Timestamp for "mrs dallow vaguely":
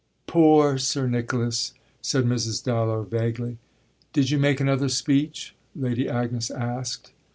2.25-3.59